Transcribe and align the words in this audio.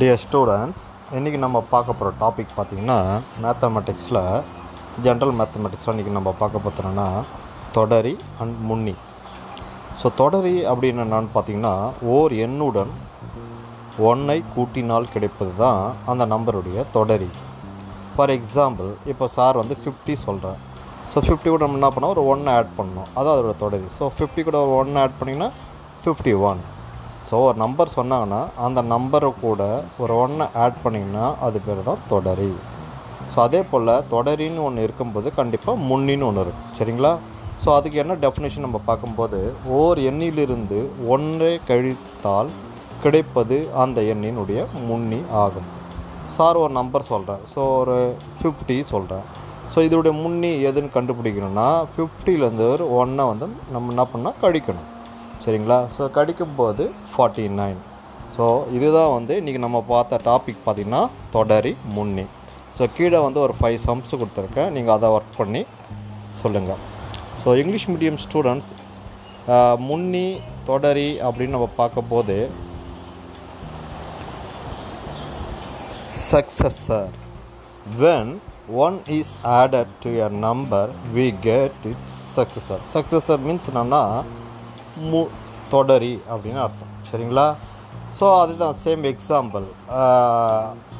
Dear 0.00 0.20
students 0.22 0.84
இன்றைக்கி 1.18 1.38
நம்ம 1.44 1.58
பார்க்க 1.70 1.94
போகிற 2.00 2.10
டாபிக் 2.20 2.52
பார்த்திங்கன்னா 2.56 2.98
மேத்தமெட்டிக்ஸில் 3.44 4.20
ஜென்ரல் 5.04 5.32
மேத்தமெட்டிக்ஸில் 5.38 5.92
இன்றைக்கி 5.94 6.12
நம்ம 6.16 6.30
பார்க்க 6.42 6.62
போகிறோன்னா 6.66 7.06
தொடரி 7.76 8.12
அண்ட் 8.42 8.60
முன்னி. 8.68 8.94
ஸோ 10.00 10.06
தொடரி 10.20 10.54
அப்படின்னு 10.72 11.04
என்னன்னு 11.06 11.32
பார்த்திங்கன்னா 11.36 11.74
ஓர் 12.14 12.34
எண்ணுடன் 12.46 12.92
ஒன்னை 14.10 14.38
கூட்டினால் 14.54 15.10
கிடைப்பது 15.14 15.52
தான் 15.64 15.82
அந்த 16.12 16.26
நம்பருடைய 16.34 16.86
தொடரி. 16.98 17.30
ஃபார் 18.14 18.34
எக்ஸாம்பிள் 18.38 18.92
இப்போ 19.12 19.28
சார் 19.38 19.60
வந்து 19.62 19.76
ஃபிஃப்டி 19.82 20.16
சொல்கிறேன் 20.26 20.58
ஸோ 21.12 21.26
ஃபிஃப்டி 21.26 21.50
கூட 21.50 21.62
நம்ம 21.66 21.80
என்ன 21.82 21.92
பண்ணோம் 21.94 22.14
ஒரு 22.16 22.24
ஒன்று 22.32 22.56
ஆட் 22.58 22.74
பண்ணணும். 22.80 23.08
அதான் 23.18 23.34
அதோட 23.36 23.56
தொடரி. 23.66 23.88
ஸோ 23.98 24.14
ஃபிஃப்டி 24.16 24.44
கூட 24.50 24.58
ஒரு 24.66 24.74
ஒன்று 24.82 25.00
ஆட் 25.04 25.20
பண்ணிங்கன்னா 25.20 25.52
ஃபிஃப்டி 26.04 26.34
ஒன் 26.50 26.62
ஸோ 27.28 27.38
ஒரு 27.46 27.56
நம்பர் 27.62 27.96
சொன்னாங்கன்னா 27.96 28.40
அந்த 28.66 28.80
நம்பரை 28.92 29.30
கூட 29.44 29.62
ஒரு 30.02 30.12
ஒன்றை 30.24 30.46
ஆட் 30.64 30.78
பண்ணிங்கன்னா 30.84 31.26
அது 31.46 31.58
பேர் 31.66 31.88
தான் 31.88 32.04
தொடரி. 32.12 32.52
ஸோ 33.32 33.38
அதே 33.46 33.60
போல் 33.70 33.90
தொடரின்னு 34.12 34.62
ஒன்று 34.66 34.86
இருக்கும்போது 34.86 35.28
கண்டிப்பாக 35.40 35.84
முன்னின்னு 35.88 36.26
ஒன்று 36.28 36.44
இருக்கும் 36.44 36.70
சரிங்களா? 36.78 37.12
ஸோ 37.62 37.68
அதுக்கு 37.78 38.00
என்ன 38.02 38.14
டெஃபினேஷன் 38.24 38.66
நம்ம 38.66 38.80
பார்க்கும்போது 38.88 39.40
ஓர் 39.78 39.98
எண்ணிலிருந்து 40.10 40.78
ஒன்றை 41.14 41.52
கழித்தால் 41.70 42.50
கிடைப்பது 43.02 43.56
அந்த 43.82 43.98
எண்ணினுடைய 44.12 44.60
முன்னி 44.88 45.20
ஆகும். 45.44 45.68
சார் 46.36 46.62
ஒரு 46.64 46.72
நம்பர் 46.80 47.10
சொல்கிறேன் 47.12 47.42
ஸோ 47.54 47.62
ஒரு 47.80 47.98
ஃபிஃப்டி 48.38 48.76
சொல்கிறேன் 48.92 49.24
ஸோ 49.72 49.80
இதோடைய 49.88 50.14
முன்னி 50.24 50.52
எதுன்னு 50.68 50.94
கண்டுபிடிக்கணும்னா 50.98 51.70
ஃபிஃப்டிலேருந்து 51.94 52.66
ஒரு 52.74 52.86
ஒன்றை 53.00 53.26
வந்து 53.32 53.48
நம்ம 53.74 53.92
என்ன 53.94 54.06
பண்ணால் 54.12 54.40
கழிக்கணும். 54.44 54.88
சரிங்களா? 55.44 55.78
ஸோ 55.96 56.02
கடிக்கும்போது 56.16 56.84
ஃபார்ட்டி 57.10 57.46
நைன் 57.60 57.78
ஸோ 58.36 58.46
இதுதான் 58.76 59.12
வந்து 59.18 59.34
இன்றைக்கி 59.40 59.60
நம்ம 59.66 59.78
பார்த்த 59.92 60.20
டாபிக் 60.30 60.64
பார்த்திங்கன்னா 60.66 61.02
தொடரி 61.36 61.72
முன்னி. 61.96 62.26
ஸோ 62.78 62.86
கீழே 62.98 63.18
வந்து 63.26 63.40
ஒரு 63.46 63.54
ஃபைவ் 63.58 63.78
சம்ஸ் 63.86 64.18
கொடுத்துருக்கேன். 64.20 64.70
நீங்கள் 64.76 64.96
அதை 64.96 65.08
ஒர்க் 65.16 65.38
பண்ணி 65.40 65.62
சொல்லுங்கள் 66.42 66.80
ஸோ 67.42 67.48
இங்கிலீஷ் 67.62 67.88
மீடியம் 67.94 68.20
ஸ்டூடெண்ட்ஸ் 68.26 68.70
முன்னி 69.88 70.26
தொடரி 70.70 71.10
அப்படின்னு 71.26 71.56
நம்ம 71.56 71.70
பார்க்கும்போது 71.82 72.38
successor. 76.30 77.04
When 78.00 78.28
one 78.84 78.96
is 79.16 79.28
added 79.58 79.88
to 80.04 80.10
a 80.26 80.30
number 80.44 80.84
we 81.16 81.26
get 81.46 81.72
its 81.90 82.12
successor. 82.36 82.78
Successor 82.94 83.36
means 83.46 83.66
என்னன்னா 83.70 84.02
மு 85.10 85.22
தொடரி 85.70 86.20
அப்படின்னு 86.30 86.60
அர்த்தம். 86.66 86.92
சரிங்களா? 87.10 87.54
ஸோ 88.18 88.40
அதுதான் 88.40 88.76
same 88.84 89.02
example 89.04 89.64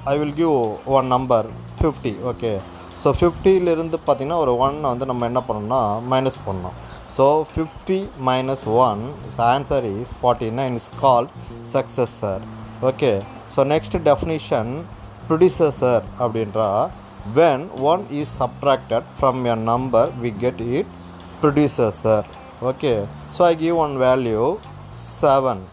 I 0.05 0.19
will 0.19 0.35
give 0.35 0.57
one 0.87 1.07
number 1.07 1.47
fifty 1.81 2.13
okay 2.25 2.61
so 3.05 3.09
ஃபிஃப்டியிலிருந்து 3.11 3.99
பார்த்திங்கன்னா 4.07 4.39
ஒரு 4.39 4.53
ஒன்னை 4.57 4.89
வந்து 4.89 5.07
நம்ம 5.07 5.27
என்ன 5.27 5.41
பண்ணோம்னா 5.49 5.81
மைனஸ் 6.11 6.39
பண்ணோம் 6.47 6.77
so 7.17 7.45
fifty 7.53 7.99
minus 8.21 8.65
one 8.69 9.03
answer 9.39 9.87
is 10.01 10.13
forty 10.21 10.51
nine 10.51 10.75
is 10.75 10.91
called 11.01 11.31
successor 11.73 12.43
okay 12.83 13.13
so 13.57 13.65
next 13.65 13.97
definition 13.97 14.85
predecessor 15.29 16.05
அப்படின்றா 16.21 16.89
when 17.35 17.65
one 17.81 18.05
is 18.11 18.43
subtracted 18.43 19.09
from 19.19 19.41
from 19.45 19.63
number 19.63 20.11
we 20.21 20.31
get 20.39 20.61
it 20.61 21.59
it 21.59 21.81
sir 21.91 22.27
okay 22.63 23.09
so 23.33 23.45
i 23.45 23.55
give 23.55 23.77
one 23.77 23.99
value 23.99 24.59
7 24.93 25.65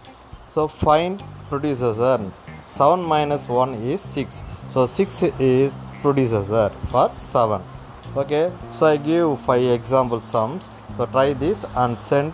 so 0.47 0.67
find 0.67 1.23
predecessor 1.49 2.31
7 2.67 3.03
minus 3.03 3.47
1 3.49 3.73
is 3.75 4.01
6 4.01 4.43
so 4.69 4.85
6 4.85 5.23
is 5.39 5.75
predecessor 6.01 6.71
for 6.91 7.09
7 7.09 7.61
okay 8.15 8.51
so 8.77 8.85
i 8.85 8.97
give 8.97 9.39
five 9.41 9.63
example 9.79 10.19
sums. 10.19 10.69
So 10.97 11.05
try 11.05 11.33
this 11.33 11.65
and 11.75 11.99
send 11.99 12.31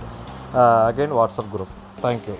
uh, 0.54 0.86
again 0.94 1.10
whatsapp 1.10 1.50
group. 1.50 1.70
Thank 1.98 2.28
you 2.28 2.38